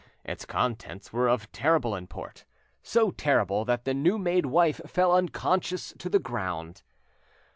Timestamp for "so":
2.81-3.11